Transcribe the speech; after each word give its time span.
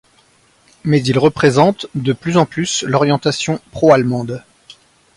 Mais 0.83 0.99
il 1.03 1.19
représente 1.19 1.85
de 1.93 2.11
plus 2.11 2.37
en 2.37 2.47
plus 2.47 2.81
l'orientation 2.87 3.59
pro-allemande. 3.69 4.43